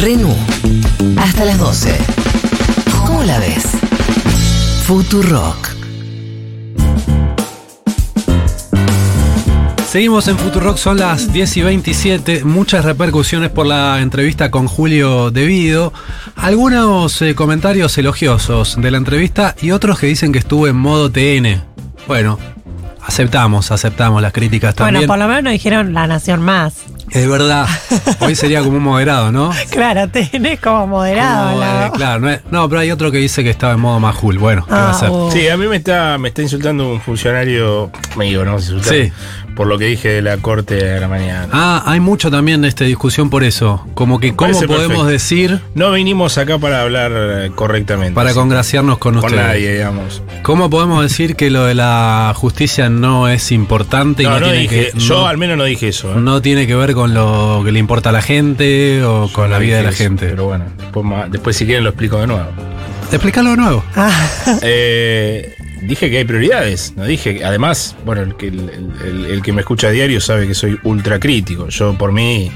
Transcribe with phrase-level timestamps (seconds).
[0.00, 0.34] Renú.
[1.18, 1.94] Hasta las 12.
[3.06, 3.66] ¿Cómo la ves?
[4.84, 5.68] Futurock.
[9.86, 12.44] Seguimos en Futurock, son las 10 y 27.
[12.44, 15.92] Muchas repercusiones por la entrevista con Julio Devido.
[16.34, 21.10] Algunos eh, comentarios elogiosos de la entrevista y otros que dicen que estuvo en modo
[21.10, 21.62] TN.
[22.06, 22.38] Bueno,
[23.02, 25.00] aceptamos, aceptamos las críticas también.
[25.00, 26.89] Bueno, por lo menos nos dijeron la nación más.
[27.12, 27.66] Es verdad.
[28.20, 29.50] Hoy sería como un moderado, ¿no?
[29.70, 31.52] Claro, tenés como moderado.
[31.52, 33.98] Como, eh, claro, no, es- no, pero hay otro que dice que estaba en modo
[34.00, 34.38] Majul.
[34.38, 35.08] Bueno, ¿qué va a Ah, hacer?
[35.12, 35.30] oh.
[35.32, 39.12] Sí, a mí me está, me está insultando un funcionario, me digo, no Sí.
[39.56, 41.48] por lo que dije de la corte de la mañana.
[41.52, 43.84] Ah, hay mucho también de esta discusión por eso.
[43.94, 45.06] Como que cómo Parece podemos perfecto.
[45.06, 48.14] decir No vinimos acá para hablar eh, correctamente.
[48.14, 49.44] para congraciarnos con, con ustedes.
[49.46, 50.22] nadie, digamos.
[50.42, 54.46] ¿Cómo podemos decir que lo de la justicia no es importante y no, No, no
[54.46, 56.12] tiene dije, que yo no, al menos no dije eso.
[56.12, 56.20] ¿eh?
[56.20, 59.58] no tiene que ver con lo que le importa a la gente o con la
[59.58, 60.26] vida de la eso, gente?
[60.28, 60.64] Pero bueno,
[61.30, 62.46] después, si quieren lo explico de nuevo.
[63.10, 63.84] Explícalo de nuevo.
[63.96, 64.10] Ah,
[64.62, 68.70] Eh, dije que hay prioridades, no dije, además, bueno, el que, el,
[69.04, 71.68] el- el que me escucha a diario sabe que soy ultra crítico.
[71.68, 72.52] Yo por mí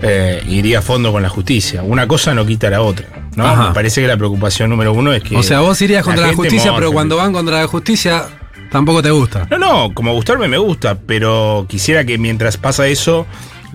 [0.00, 1.82] eh, iría a fondo con la justicia.
[1.82, 3.06] Una cosa no quita la otra.
[3.36, 3.46] ¿no?
[3.46, 3.68] Ajá.
[3.68, 5.36] Me parece que la preocupación número uno es que.
[5.36, 8.24] o sea, vos irías contra la, justicia, pero cuando van contra la justicia
[8.70, 9.46] tampoco te gusta.
[9.50, 13.26] No, no, como gustarme me gusta, pero quisiera que mientras pasa eso,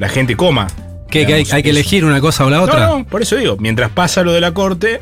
[0.02, 0.68] la gente coma.
[1.12, 2.88] ¿Qué, que hay, hay que elegir una cosa o la otra?
[2.88, 5.00] No, no, por eso digo, mientras pasa lo de la corte,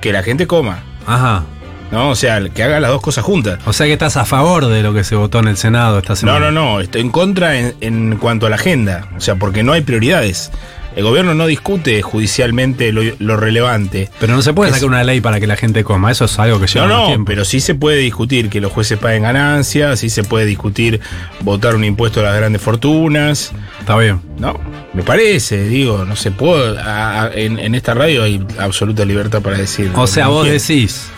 [0.00, 0.82] que la gente coma.
[1.06, 1.44] Ajá.
[1.90, 2.08] ¿No?
[2.08, 3.58] O sea, que haga las dos cosas juntas.
[3.66, 6.14] O sea que estás a favor de lo que se votó en el Senado esta
[6.14, 6.50] No, semana.
[6.50, 9.08] no, no, estoy en contra en, en cuanto a la agenda.
[9.16, 10.50] O sea, porque no hay prioridades.
[10.96, 14.08] El gobierno no discute judicialmente lo, lo relevante.
[14.20, 16.10] Pero no se puede Es- sacar una ley para que la gente coma.
[16.12, 17.24] Eso es algo que lleva No, no, tiempo.
[17.26, 21.00] pero sí se puede discutir que los jueces paguen ganancias, sí se puede discutir
[21.40, 23.52] votar un impuesto a las grandes fortunas.
[23.80, 24.20] Está bien.
[24.38, 24.58] No,
[24.92, 26.78] me parece, digo, no se puede.
[26.78, 29.90] a- a- en, en esta radio hay absoluta libertad para decir.
[29.94, 31.08] O sea, vos decís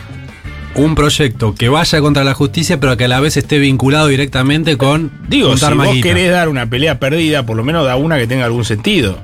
[0.75, 4.77] un proyecto que vaya contra la justicia, pero que a la vez esté vinculado directamente
[4.77, 8.27] con Digo, si vos querés dar una pelea perdida, por lo menos da una que
[8.27, 9.19] tenga algún sentido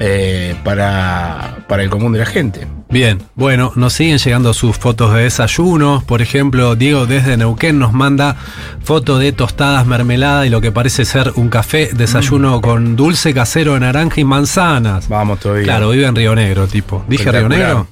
[0.00, 2.66] eh, para, para el común de la gente.
[2.90, 6.04] Bien, bueno, nos siguen llegando sus fotos de desayunos.
[6.04, 8.36] Por ejemplo, Diego desde Neuquén nos manda
[8.82, 13.74] foto de tostadas, mermelada y lo que parece ser un café, desayuno con dulce casero
[13.74, 15.08] de naranja y manzanas.
[15.08, 15.64] Vamos todavía.
[15.64, 17.04] Claro, vive en Río Negro, tipo.
[17.08, 17.48] ¿Dije Río.
[17.48, 17.86] Negro?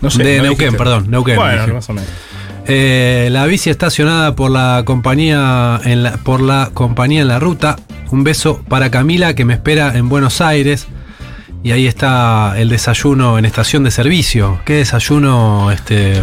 [0.00, 0.76] No de no Neuquén, dijiste.
[0.78, 2.08] perdón, Neuquén, Bueno, más o menos.
[2.68, 7.76] Eh, la bici estacionada por la compañía en la, por la compañía en la ruta.
[8.10, 10.86] Un beso para Camila que me espera en Buenos Aires.
[11.62, 14.60] Y ahí está el desayuno en estación de servicio.
[14.64, 15.72] ¿Qué desayuno?
[15.72, 16.22] Este.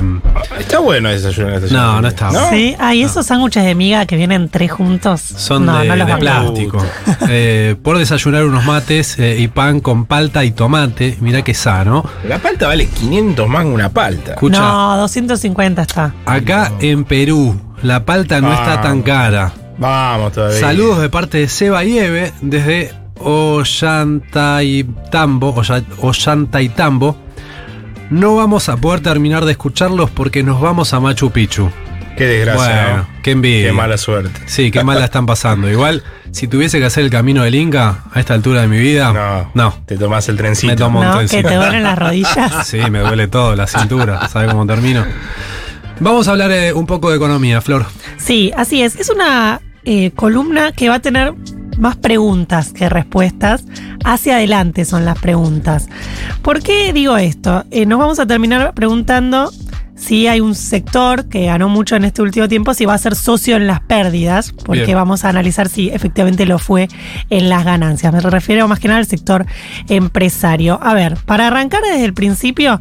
[0.58, 1.82] Está bueno el desayuno en estación.
[1.82, 2.48] No, no está bueno.
[2.50, 5.20] sí, hay esos sándwiches de miga que vienen tres juntos.
[5.20, 6.86] Son no, de, no los de plástico.
[7.28, 11.18] Eh, por desayunar unos mates eh, y pan con palta y tomate.
[11.20, 12.06] Mirá qué sano.
[12.26, 14.34] La palta vale 500 más que una palta.
[14.36, 16.14] Escucha, No, 250 está.
[16.26, 19.06] acá en Perú la palta no está tan Vamos.
[19.06, 19.52] cara.
[19.78, 20.60] Vamos todavía.
[20.60, 27.18] Saludos de parte de Seba y Eve desde Ollantaytambo, Olla- Ollantaytambo.
[28.10, 31.70] No vamos a poder terminar de escucharlos porque nos vamos a Machu Picchu.
[32.18, 32.66] Qué desgracia.
[32.84, 33.08] bueno, ¿no?
[33.24, 33.68] qué envidia.
[33.70, 34.40] Qué mala suerte.
[34.46, 35.68] Sí, qué mala están pasando.
[35.70, 39.12] Igual, si tuviese que hacer el camino del Inca a esta altura de mi vida,
[39.12, 39.74] No, no.
[39.88, 40.72] Te tomás el trencito.
[40.74, 41.50] Me tomo un No, que trencito.
[41.50, 42.52] te duelen las rodillas.
[42.68, 44.30] Sí, me duele todo, la cintura.
[44.30, 45.04] ¿Sabe cómo termino?
[46.00, 47.86] Vamos a hablar eh, un poco de economía, Flor.
[48.24, 48.96] Sí, así es.
[48.96, 51.34] Es una eh, columna que va a tener
[51.78, 53.66] más preguntas que respuestas.
[54.06, 55.90] Hacia adelante son las preguntas.
[56.42, 57.66] ¿Por qué digo esto?
[57.70, 59.52] Eh, nos vamos a terminar preguntando
[59.96, 63.16] si hay un sector que ganó mucho en este último tiempo, si va a ser
[63.16, 64.98] socio en las pérdidas, porque Bien.
[64.98, 66.88] vamos a analizar si efectivamente lo fue
[67.30, 68.14] en las ganancias.
[68.14, 69.46] Me refiero más que nada al sector
[69.90, 70.80] empresario.
[70.82, 72.80] A ver, para arrancar desde el principio,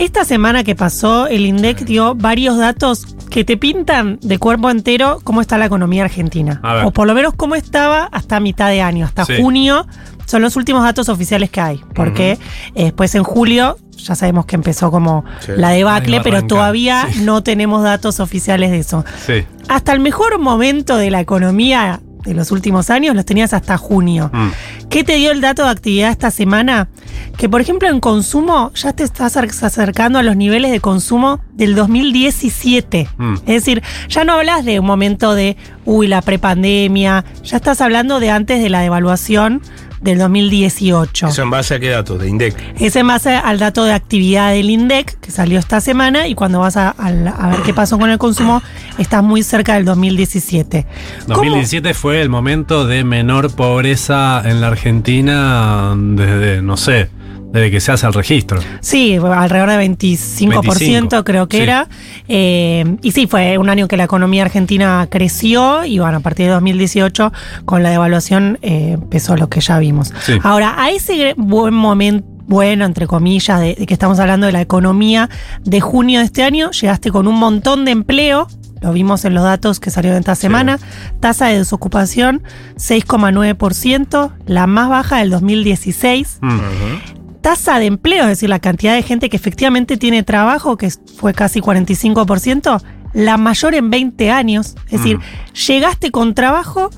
[0.00, 5.20] esta semana que pasó, el INDEC dio varios datos que te pintan de cuerpo entero
[5.22, 6.60] cómo está la economía argentina.
[6.84, 9.34] O por lo menos cómo estaba hasta mitad de año, hasta Sí.
[9.40, 9.86] junio.
[10.26, 11.80] Son los últimos datos oficiales que hay.
[11.94, 12.38] Porque
[12.74, 15.52] eh, después en julio ya sabemos que empezó como Sí.
[15.56, 17.20] la debacle, pero todavía sí.
[17.22, 19.04] no tenemos datos oficiales de eso.
[19.26, 19.44] Sí.
[19.68, 24.30] Hasta el mejor momento de la economía de los últimos años los tenías hasta junio.
[24.32, 24.48] Mm.
[24.88, 26.88] ¿Qué te dio el dato de actividad esta semana?
[27.36, 31.40] Que por ejemplo en consumo ya te estás acer- acercando a los niveles de consumo
[31.52, 33.08] del 2017.
[33.18, 33.34] Mm.
[33.46, 38.20] Es decir, ya no hablas de un momento de, uy, la prepandemia, ya estás hablando
[38.20, 39.62] de antes de la devaluación
[40.00, 41.28] del 2018.
[41.28, 42.18] ¿Eso en base a qué datos?
[42.18, 42.54] De INDEC.
[42.78, 46.60] Es en base al dato de actividad del INDEC que salió esta semana y cuando
[46.60, 48.62] vas a, ver qué pasó con el consumo,
[48.98, 50.86] estás muy cerca del 2017.
[51.26, 51.36] ¿Cómo?
[51.36, 57.10] 2017 fue el momento de menor pobreza en la Argentina desde, no sé,
[57.52, 58.60] desde que se hace el registro.
[58.80, 61.62] Sí, alrededor de 25%, 25, creo que sí.
[61.62, 61.88] era.
[62.28, 66.46] Eh, y sí, fue un año que la economía argentina creció y bueno, a partir
[66.46, 67.32] de 2018
[67.64, 70.12] con la devaluación eh, empezó lo que ya vimos.
[70.22, 70.38] Sí.
[70.42, 74.60] Ahora, a ese buen momento, bueno, entre comillas, de, de que estamos hablando de la
[74.60, 75.28] economía
[75.62, 78.48] de junio de este año, llegaste con un montón de empleo.
[78.80, 80.78] Lo vimos en los datos que salieron esta semana.
[81.20, 82.42] Tasa de desocupación
[82.76, 87.19] 6,9%, la más baja del 2016 Mm.
[87.40, 91.34] Tasa de empleo, es decir, la cantidad de gente que efectivamente tiene trabajo, que fue
[91.34, 92.82] casi 45%,
[93.12, 94.76] la mayor en 20 años.
[94.86, 95.18] Es decir,
[95.66, 96.90] llegaste con trabajo,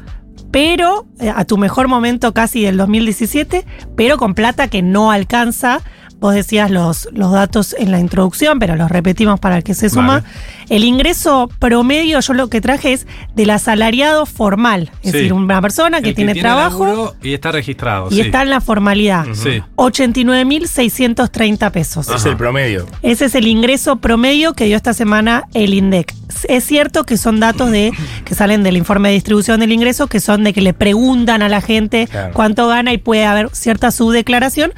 [0.50, 3.64] pero eh, a tu mejor momento casi del 2017,
[3.96, 5.80] pero con plata que no alcanza.
[6.22, 9.90] Vos decías los, los datos en la introducción, pero los repetimos para el que se
[9.90, 10.20] suma.
[10.20, 10.24] Vale.
[10.70, 15.16] El ingreso promedio, yo lo que traje es del asalariado formal, es Sí.
[15.18, 18.06] decir, una persona que tiene trabajo y está registrado.
[18.10, 18.20] y sí.
[18.22, 19.26] está en la formalidad.
[19.34, 19.60] Sí.
[19.76, 22.08] 89.630 pesos.
[22.08, 22.86] Es el promedio.
[23.02, 26.14] Ese es el ingreso promedio que dio esta semana el INDEC.
[26.48, 27.92] Es cierto que son datos de
[28.24, 31.48] que salen del informe de distribución del ingreso, que son de que le preguntan a
[31.48, 32.32] la gente Claro.
[32.32, 34.72] cuánto gana y puede haber cierta subdeclaración.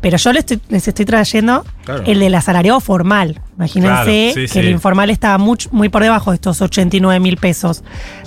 [0.00, 2.04] Pero yo les estoy, les estoy trayendo Claro.
[2.06, 3.40] el del asalariado formal.
[3.56, 4.58] Imagínense Claro, sí, que sí.
[4.60, 7.82] el informal estaba much- muy por debajo de estos 89 mil pesos.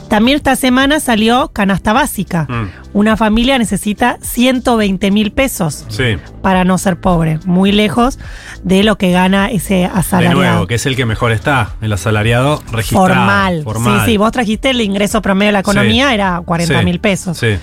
[0.10, 2.46] También esta semana salió canasta básica.
[2.50, 2.68] Mm.
[2.94, 6.18] Una familia necesita 120 mil pesos Sí.
[6.42, 8.20] para no ser pobre, muy lejos
[8.64, 10.36] de lo que gana ese De asalariado.
[10.40, 13.08] nuevo, que es el que mejor está, el asalariado registrado.
[13.08, 13.64] Formal.
[13.64, 14.00] Formal.
[14.06, 16.86] Sí, sí, vos trajiste el ingreso promedio de la economía, era 40 Sí.
[16.86, 17.38] mil pesos.
[17.38, 17.56] Sí.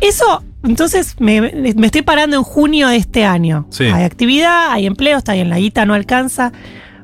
[0.00, 3.66] Eso, entonces, me, me estoy parando en junio de este año.
[3.70, 3.84] Sí.
[3.84, 6.52] Hay actividad, hay empleo, está bien, la guita no alcanza.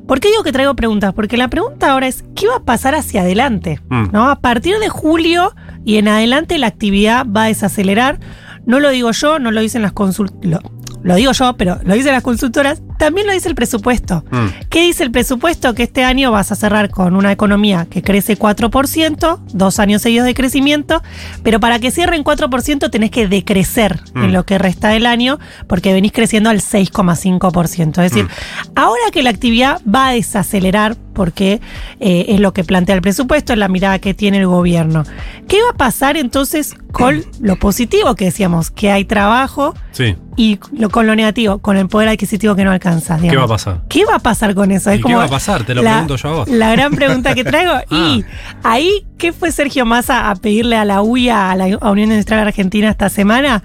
[0.08, 1.12] ¿Por qué digo que traigo preguntas?
[1.12, 3.80] Porque la pregunta ahora es, ¿qué va a pasar hacia adelante?
[3.90, 4.06] Mm.
[4.10, 4.30] ¿No?
[4.30, 8.18] A partir de julio y en adelante la actividad va a desacelerar.
[8.64, 10.62] No lo digo yo, no lo dicen las consultoras.
[10.62, 10.72] Lo,
[11.02, 12.82] lo digo yo, pero lo dicen las consultoras.
[12.98, 14.24] También lo dice el presupuesto.
[14.30, 14.46] Mm.
[14.68, 15.74] ¿Qué dice el presupuesto?
[15.74, 20.26] Que este año vas a cerrar con una economía que crece 4%, dos años seguidos
[20.26, 21.02] de crecimiento,
[21.42, 24.24] pero para que cierren 4% tenés que decrecer Mm.
[24.24, 28.02] en lo que resta del año, porque venís creciendo al 6,5%.
[28.02, 28.70] Es decir, Mm.
[28.76, 31.60] ahora que la actividad va a desacelerar, porque
[32.00, 35.02] eh, es lo que plantea el presupuesto, es la mirada que tiene el gobierno.
[35.48, 38.70] ¿Qué va a pasar entonces con lo positivo que decíamos?
[38.70, 40.14] Que hay trabajo Sí.
[40.36, 42.87] y lo, con lo negativo, con el poder adquisitivo que no alcanza.
[42.96, 43.40] ¿Qué digamos.
[43.40, 43.80] va a pasar?
[43.88, 44.92] ¿Qué va a pasar con eso?
[44.92, 45.64] ¿Y qué va a pasar?
[45.64, 46.48] Te lo pregunto yo a vos.
[46.48, 47.72] La gran pregunta que traigo.
[47.90, 48.60] Y Ah.
[48.64, 52.88] ahí, ¿qué fue Sergio Massa a pedirle a la UIA, a la Unión Industrial Argentina
[52.90, 53.62] esta semana?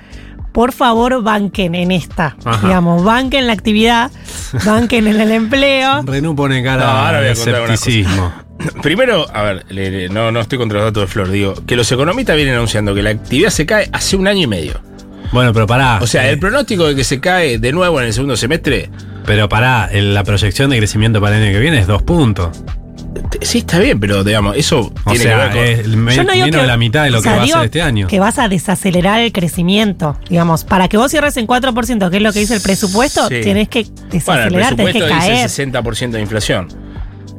[0.51, 2.35] Por favor, banquen en esta.
[2.45, 2.67] Ajá.
[2.67, 4.11] Digamos, banquen la actividad,
[4.65, 6.01] banquen en el empleo.
[6.05, 8.33] Renú pone No, cara ahora voy a contar una escepticismo.
[8.83, 11.75] Primero, a ver, le- le- no, no estoy contra los datos de Flor, digo, que
[11.75, 14.79] los economistas vienen anunciando que la actividad se cae hace un año y medio.
[15.31, 15.97] Bueno, pero pará.
[16.01, 18.91] O sea, eh, el pronóstico de que se cae de nuevo en el segundo semestre,
[19.25, 22.49] Pero pará, el- la proyección de crecimiento para el año que viene es dos puntos.
[23.41, 25.91] sí está bien, pero digamos, eso O tiene sea, que ver con...
[25.91, 27.37] es me- Yo no digo menos que- de la mitad de lo o que sea,
[27.37, 28.07] va a ser este año.
[28.07, 30.17] Que vas a desacelerar el crecimiento.
[30.29, 33.41] Digamos, para que vos cierres en 4%, que es lo que dice el presupuesto, Sí.
[33.41, 35.33] tenés que Bueno, el desacelerar, tenés que presupuesto caer.
[35.43, 36.67] dice 60% de inflación.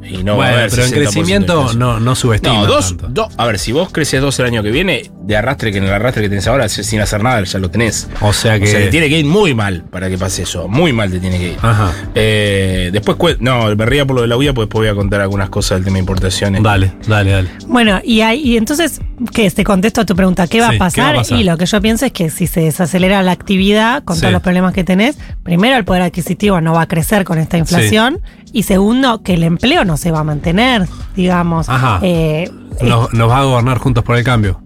[0.07, 2.65] Y no va a bueno, haber pero en 60% de crecimiento no, no subestima No,
[2.67, 3.07] dos, tanto.
[3.09, 3.33] dos.
[3.37, 5.91] A ver, si vos creces dos el año que viene, de arrastre que en el
[5.93, 8.07] arrastre que tenés ahora, sin hacer nada, ya lo tenés.
[8.21, 8.65] O sea que.
[8.65, 10.67] O sea, te tiene que ir muy mal para que pase eso.
[10.67, 11.57] Muy mal te tiene que ir.
[11.61, 11.91] Ajá.
[12.13, 15.21] Eh, después, no, me ría por lo de la UIA, pues después voy a contar
[15.21, 16.61] algunas cosas del tema de importaciones.
[16.61, 17.49] Dale, dale, dale.
[17.67, 19.01] Bueno, y, ahí, y entonces,
[19.33, 19.49] ¿qué?
[19.49, 21.15] Te contesto a tu pregunta, ¿qué va, Sí, a ¿qué va pasar?
[21.15, 21.39] a pasar?
[21.39, 24.21] Y lo que yo pienso es que si se desacelera la actividad con Sí.
[24.21, 27.57] todos los problemas que tenés, primero el poder adquisitivo no va a crecer con esta
[27.57, 28.21] inflación
[28.53, 31.67] y segundo que el empleo no se va a mantener, digamos.
[31.69, 31.99] Ajá.
[32.03, 32.49] Eh,
[32.81, 34.61] Nos, nos va a gobernar juntos por el cambio.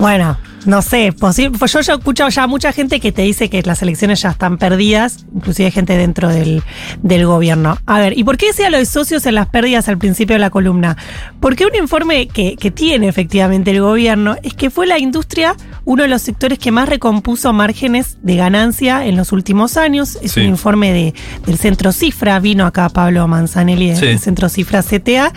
[0.00, 3.62] Bueno, no sé, posi- pues yo, yo escucho ya mucha gente que te dice que
[3.62, 6.62] las elecciones ya están perdidas, inclusive gente dentro del,
[7.02, 7.78] del gobierno.
[7.86, 10.40] A ver, ¿y por qué decía lo de socios en las pérdidas al principio de
[10.40, 10.96] la columna?
[11.40, 16.02] Porque un informe que, que tiene efectivamente el gobierno es que fue la industria uno
[16.02, 20.18] de los sectores que más recompuso márgenes de ganancia en los últimos años.
[20.22, 20.40] Es Sí.
[20.40, 21.14] un informe de,
[21.46, 24.06] del Centro Cifra, vino acá Pablo Manzanelli Sí.
[24.06, 25.32] del Centro Cifra CTA,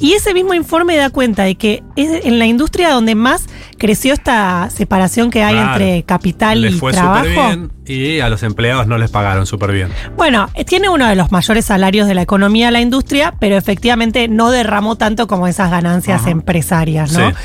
[0.00, 4.14] y ese mismo informe da cuenta de que es en la industria donde más creció
[4.14, 5.72] esta separación que hay Claro.
[5.84, 7.24] entre capital Les y fue trabajo.
[7.24, 9.88] bien y a los empleados no les pagaron súper bien.
[10.16, 13.56] Bueno, eh, tiene uno de los mayores salarios de la economía de la industria, pero
[13.56, 16.30] efectivamente no derramó tanto como esas ganancias Ajá.
[16.30, 17.30] empresarias, ¿no?
[17.30, 17.36] Sí.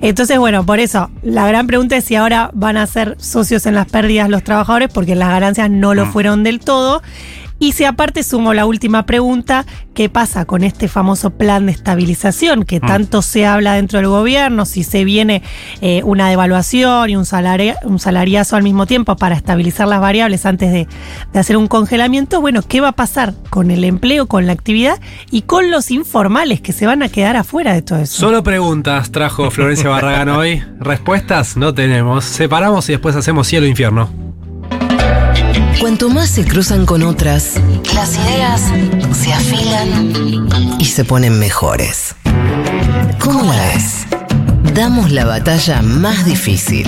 [0.00, 3.74] Entonces, bueno, por eso, la gran pregunta es si ahora van a ser socios en
[3.74, 6.12] las pérdidas los trabajadores, porque las ganancias no lo Mm.
[6.12, 7.02] fueron del todo.
[7.62, 12.64] Y si aparte sumo la última pregunta, ¿qué pasa con este famoso plan de estabilización
[12.64, 12.86] que Mm.
[12.86, 14.64] tanto se habla dentro del gobierno?
[14.64, 15.42] Si se viene
[15.82, 20.46] eh, una devaluación y un, salaria- un salariazo al mismo tiempo para estabilizar las variables
[20.46, 20.88] antes de,
[21.34, 24.98] de hacer un congelamiento, bueno, ¿qué va a pasar con el empleo, con la actividad
[25.30, 28.18] y con los informales que se van a quedar afuera de todo eso?
[28.20, 30.62] Solo preguntas trajo Florencia Barragán hoy.
[30.80, 32.24] Respuestas no tenemos.
[32.24, 34.08] Separamos y después hacemos cielo e infierno.
[35.80, 37.54] Cuanto más se cruzan con otras,
[37.94, 38.60] las ideas
[39.18, 40.12] se afilan
[40.78, 42.14] y se ponen mejores.
[43.18, 44.06] ¿Cómo la ves?
[44.74, 46.86] Damos la batalla más difícil.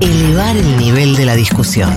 [0.00, 1.94] Elevar el nivel de la discusión.